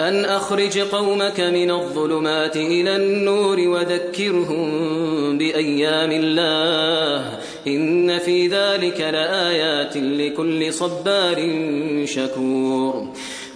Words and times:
أن 0.00 0.24
أخرج 0.24 0.78
قومك 0.78 1.40
من 1.40 1.70
الظلمات 1.70 2.56
إلى 2.56 2.96
النور 2.96 3.60
وذكرهم 3.60 4.68
بأيام 5.38 6.12
الله. 6.12 7.38
إن 7.66 8.18
في 8.18 8.46
ذلك 8.46 9.00
لآيات 9.00 9.96
لكل 9.96 10.72
صبار 10.72 11.36
شكور. 12.04 13.08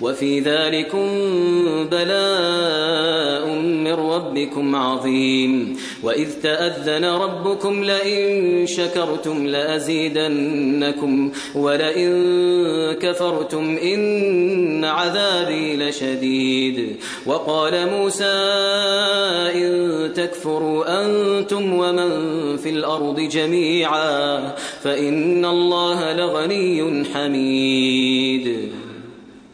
وفي 0.00 0.40
ذلكم 0.40 1.08
بلاء 1.90 3.48
من 3.58 3.92
ربكم 3.92 4.76
عظيم. 4.76 5.76
وإذ 6.02 6.28
تأذن 6.42 7.04
ربكم 7.04 7.84
لئن 7.84 8.66
شكرتم 8.66 9.46
لأزيدنكم 9.46 11.32
ولئن 11.54 12.12
كفرتم 13.02 13.78
إن 13.82 14.84
عذابي 14.84 15.76
لشديد. 15.76 16.96
وقال 17.26 17.88
موسى 17.90 18.24
إن 19.54 20.12
تكفروا 20.14 21.04
أنتم 21.04 21.72
ومن 21.72 22.10
في 22.56 22.70
الأرض 22.70 23.20
جميعا 23.20 24.40
فإن 24.82 25.44
الله 25.44 26.12
لغني 26.12 27.04
حميد. 27.14 28.72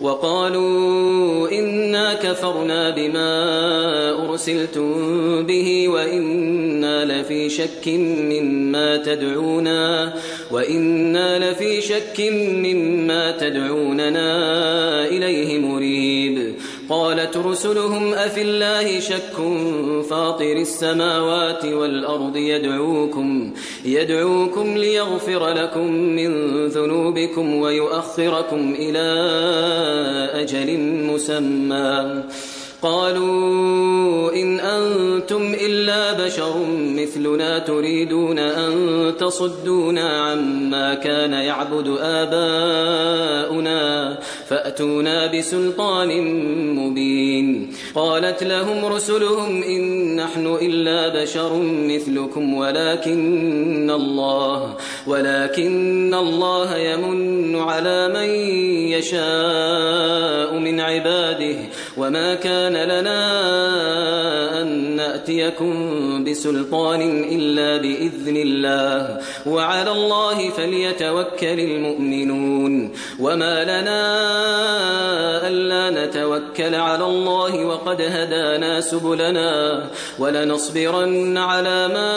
وقالوا 0.00 1.50
إنا 1.50 2.14
كفرنا 2.14 2.90
بما 2.90 3.30
أرسلتم 4.28 4.92
به 5.46 5.88
وإنا 5.88 7.04
لفي 7.04 7.48
شك 7.48 7.88
مما 8.32 8.96
تدعونا 8.96 10.14
وإنا 10.50 11.50
لفي 11.50 11.80
شك 11.80 12.20
مما 12.64 13.30
تدعوننا 13.30 14.28
إليه 15.06 15.58
مريب. 15.58 16.27
قالت 16.88 17.36
رسلهم 17.36 18.14
أفي 18.14 18.42
الله 18.42 19.00
شك 19.00 19.36
فاطر 20.10 20.56
السماوات 20.56 21.64
والأرض 21.64 22.36
يدعوكم 22.36 23.52
يدعوكم 23.84 24.76
ليغفر 24.76 25.48
لكم 25.48 25.92
من 25.92 26.66
ذنوبكم 26.66 27.54
ويؤخركم 27.54 28.74
إلى 28.78 29.06
أجل 30.42 30.80
مسمى. 30.80 32.22
قالوا 32.82 34.32
إن 34.32 34.60
أنتم 34.60 35.54
إلا 35.60 36.26
بشر 36.26 36.52
مثلنا 36.72 37.58
تريدون 37.58 38.38
أن 38.38 39.14
تصدونا 39.18 40.08
عما 40.08 40.94
كان 40.94 41.32
يعبد 41.32 41.96
آباؤنا 42.00 43.78
فأتونا 44.48 45.26
بسلطان 45.26 46.08
مبين 46.76 47.72
قالت 47.94 48.42
لهم 48.42 48.84
رسلهم 48.84 49.62
إن 49.62 50.16
نحن 50.16 50.46
إلا 50.62 51.22
بشر 51.22 51.56
مثلكم 51.62 52.54
ولكن 52.54 53.90
الله 53.90 54.76
ولكن 55.06 56.14
الله 56.14 56.76
يمن 56.76 57.56
على 57.56 58.08
من 58.08 58.30
يشاء 58.92 60.54
من 60.54 60.80
عباده 60.80 61.56
وما 61.98 62.34
كان 62.34 62.76
لنا 62.76 63.18
أن 65.08 65.14
نأتيكم 65.14 66.24
بسلطان 66.24 67.24
إلا 67.24 67.76
بإذن 67.76 68.36
الله. 68.36 69.18
وعلى 69.46 69.92
الله 69.92 70.50
فليتوكل 70.50 71.60
المؤمنون. 71.60 72.92
وما 73.20 73.64
لنا 73.64 74.18
ألا 75.48 76.06
نتوكل 76.06 76.74
على 76.74 77.04
الله 77.04 77.64
وقد 77.64 78.02
هدانا 78.02 78.80
سبلنا. 78.80 79.84
ولنصبرن 80.18 81.38
على 81.38 81.88
ما 81.88 82.12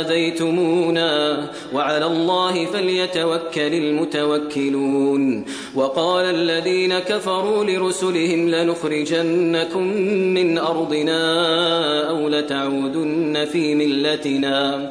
آذيتمونا. 0.00 1.36
وعلى 1.74 2.06
الله 2.06 2.64
فليتوكل 2.64 3.74
المتوكلون. 3.74 5.44
وقال 5.74 6.24
الذين 6.24 6.98
كفروا 6.98 7.64
لرسلهم 7.64 8.48
لنخرجنكم 8.48 9.82
من 10.34 10.58
أرضنا. 10.58 11.47
أو 12.08 12.28
لتعودن 12.28 13.44
في 13.52 13.74
ملتنا. 13.74 14.90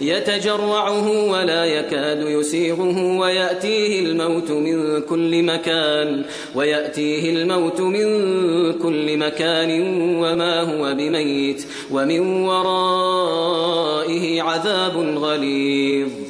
يتجرعه 0.00 1.30
ولا 1.30 1.64
يكاد 1.64 2.28
يسيغه 2.28 3.18
ويأتيه 3.18 4.00
الموت 4.00 4.50
من 4.50 5.00
كل 5.00 5.42
مكان. 5.42 6.24
ويأتيه 6.54 7.30
الموت 7.30 7.80
من 7.80 8.08
كل 8.72 9.16
مكان 9.16 9.70
وما 10.22 10.60
هو 10.60 10.94
بميت. 10.94 11.66
ومن 11.90 12.20
ورائه 12.44 14.42
عذاب 14.42 14.96
غليظ. 15.18 16.29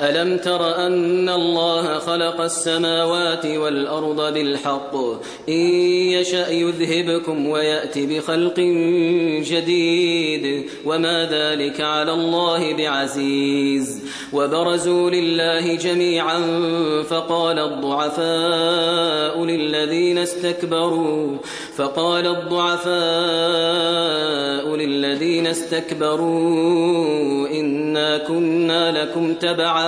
ألم 0.00 0.38
تر 0.38 0.86
أن 0.86 1.28
الله 1.28 1.98
خلق 1.98 2.40
السماوات 2.40 3.46
والأرض 3.46 4.34
بالحق؟ 4.34 4.96
إن 5.48 5.60
يشأ 6.12 6.50
يذهبكم 6.50 7.46
ويأتي 7.46 8.06
بخلق 8.06 8.60
جديد. 9.50 10.64
وما 10.84 11.24
ذلك 11.24 11.80
على 11.80 12.12
الله 12.12 12.74
بعزيز. 12.74 14.02
وبرزوا 14.32 15.10
لله 15.10 15.74
جميعا. 15.74 16.40
فقال 17.10 17.58
الضعفاء 17.58 19.44
للذين 19.44 20.18
استكبروا 20.18 21.36
فقال 21.76 22.26
الضعفاء 22.26 22.96
للذين 24.76 25.46
استكبروا 25.46 27.48
إنا 27.48 28.18
كنا 28.18 29.04
لكم 29.04 29.34
تبعا. 29.34 29.87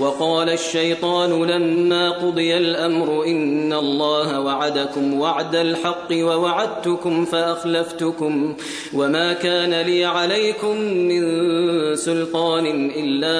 وقال 0.00 0.48
الشيطان 0.48 1.44
لما 1.44 2.10
قضي 2.10 2.56
الأمر 2.56 3.24
إن 3.24 3.72
الله 3.72 4.40
وعدكم 4.40 5.20
وعد 5.20 5.56
الحق 5.56 6.08
ووعدتكم 6.12 7.24
فأخلفتكم 7.24 8.54
وما 8.94 9.32
كان 9.32 9.80
لي 9.80 10.04
عليكم 10.04 10.76
من 10.80 11.22
سلطان 11.96 12.90
إلا 12.96 13.36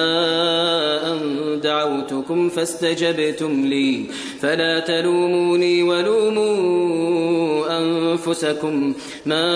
أن 1.11 1.19
دعوتكم 1.63 2.49
فاستجبتم 2.49 3.65
لي. 3.65 4.05
فلا 4.39 4.79
تلوموني 4.79 5.83
ولوموا 5.83 7.77
أنفسكم. 7.77 8.93
ما 9.25 9.47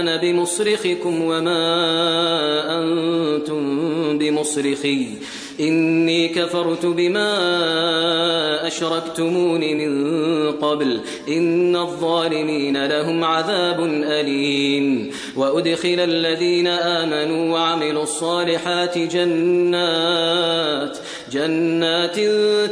أنا 0.00 0.16
بمصرخكم 0.16 1.22
وما 1.22 1.64
أنتم 2.78 3.64
بمصرخي. 4.18 5.08
إني 5.60 6.28
كفرت 6.28 6.86
بما 6.86 8.66
أشركتمون 8.66 9.60
من 9.60 10.52
قبل. 10.52 11.00
إن 11.28 11.76
الظالمين 11.76 12.86
لهم 12.86 13.24
عذاب 13.24 13.80
أليم. 14.04 15.10
وأدخل 15.36 15.96
الذين 15.98 16.66
آمنوا 16.66 17.52
وعملوا 17.52 18.02
الصالحات 18.02 18.98
جنات 18.98 20.98
جنات 21.32 22.20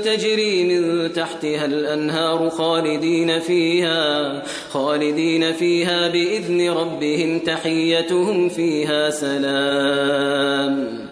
تجري 0.04 0.64
من 0.64 1.12
تحتها 1.12 1.64
الأنهار 1.64 2.50
خالدين 2.50 3.40
فيها 3.40 4.42
خالدين 4.70 5.52
فيها 5.52 6.08
بإذن 6.08 6.70
ربهم 6.70 7.38
تحيتهم 7.38 8.48
فيها 8.48 9.10
سلام. 9.10 11.11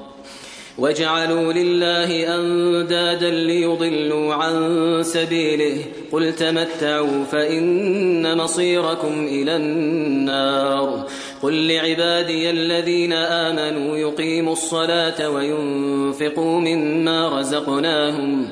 وجعلوا 0.77 1.53
لله 1.53 2.35
أندادا 2.35 3.29
ليضلوا 3.29 4.33
عن 4.33 4.99
سبيله 5.03 5.77
قل 6.11 6.35
تمتعوا 6.35 7.23
فإن 7.31 8.37
مصيركم 8.37 9.27
إلى 9.27 9.55
النار 9.55 11.07
قل 11.43 11.67
لعبادي 11.67 12.49
الذين 12.49 13.13
آمنوا 13.13 13.97
يقيموا 13.97 14.53
الصلاة 14.53 15.29
وينفقوا 15.29 16.59
مما 16.59 17.39
رزقناهم 17.39 18.47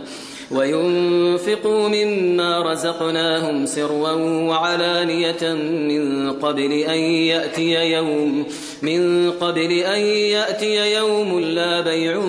وينفقوا 0.52 1.90
مما 1.90 2.62
رزقناهم 2.72 3.66
سرا 3.66 4.12
وعلانية 4.22 5.54
من 5.64 6.32
قبل 6.32 6.72
أن 6.72 7.00
يأتي 7.00 7.92
يوم 7.92 8.46
من 8.82 9.32
قبل 9.32 9.72
أن 9.72 10.00
يأتي 10.00 10.96
يوم 10.96 11.40
لا 11.40 11.82
بيع 11.82 12.22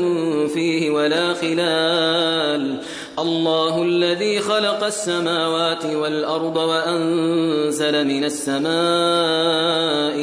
فيه 0.55 0.91
ولا 0.91 1.35
خلال. 1.35 2.81
الله 3.19 3.83
الذي 3.83 4.41
خلق 4.41 4.85
السماوات 4.85 5.85
والأرض 5.85 6.57
وأنزل 6.57 8.07
من 8.07 8.25
السماء 8.25 8.71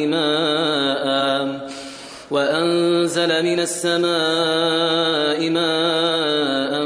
ماء 0.07 1.67
وأنزل 2.31 3.43
من 3.43 3.59
السماء 3.59 5.49
ماء 5.49 6.85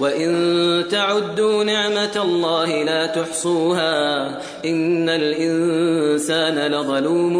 وإن 0.00 0.84
تعدوا 0.90 1.64
نعمة 1.64 2.22
الله 2.22 2.82
لا 2.84 3.06
تحصوها 3.06 4.26
إن 4.64 5.08
الإنسان 5.08 6.58
لظلوم 6.72 7.34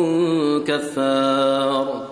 كفار 0.64 2.03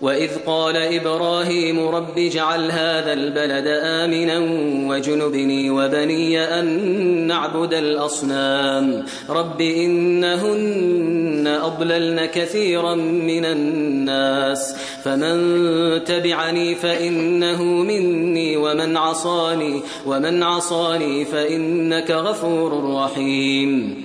وإذ 0.00 0.30
قال 0.46 0.76
إبراهيم 0.76 1.88
رب 1.88 2.18
اجعل 2.18 2.70
هذا 2.70 3.12
البلد 3.12 3.66
آمنا 3.66 4.38
وجنبني 4.88 5.70
وبني 5.70 6.40
أن 6.60 6.66
نعبد 7.26 7.74
الأصنام. 7.74 9.04
رب 9.30 9.60
إنهن 9.60 11.58
أضللن 11.62 12.26
كثيرا 12.26 12.94
من 12.94 13.44
الناس. 13.44 14.76
فمن 15.04 16.04
تبعني 16.04 16.74
فإنه 16.74 17.62
مني 17.62 18.56
ومن 18.56 18.96
عصاني 18.96 19.82
ومن 20.06 20.42
عصاني 20.42 21.24
فإنك 21.24 22.10
غفور 22.10 22.94
رحيم. 22.94 24.04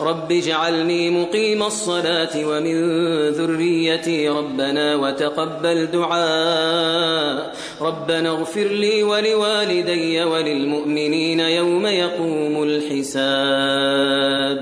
رب 0.00 0.32
اجعلني 0.32 1.10
مقيم 1.10 1.62
الصلاة 1.62 2.46
ومن 2.46 2.98
ذريتي 3.28 4.28
ربنا 4.28 4.96
وتقبل 4.96 5.86
دعاء. 5.86 7.54
ربنا 7.80 8.30
اغفر 8.30 8.66
لي 8.66 9.02
ولوالدي 9.02 10.24
وللمؤمنين 10.24 11.40
يوم 11.40 11.86
يقوم 11.86 12.62
الحساب. 12.62 14.58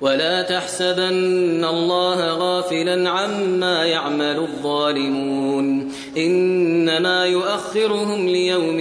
ولا 0.00 0.42
تحسبن 0.42 1.64
الله 1.64 2.32
غافلا 2.32 3.10
عما 3.10 3.84
يعمل 3.84 4.36
الظالمون. 4.38 5.92
إنما 6.16 7.26
يؤخرهم 7.26 8.28
ليوم 8.28 8.78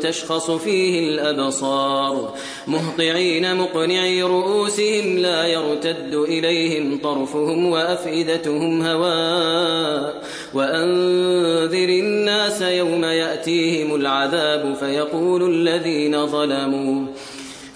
تشخص 0.00 0.50
فيه 0.50 1.08
الأبصار. 1.08 2.34
مهطعين 2.66 3.56
مقنعي 3.56 4.22
رؤوسهم 4.22 5.18
لا 5.18 5.46
يرتد 5.46 6.14
إليهم 6.14 6.98
طرفهم 7.02 7.66
وأفئدتهم 7.66 8.82
هواء 8.82 10.22
وأنذر 10.54 11.88
الناس 11.88 12.62
يوم 12.62 13.04
يأتيهم 13.04 13.94
العذاب 13.94 14.74
فيقول 14.80 15.54
الذين 15.54 16.26
ظلموا. 16.26 17.06